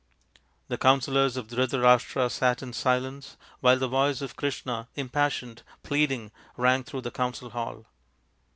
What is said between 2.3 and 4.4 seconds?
sat in silence, while the voice of